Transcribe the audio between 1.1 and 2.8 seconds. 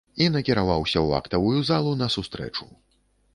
актавую залу на сустрэчу.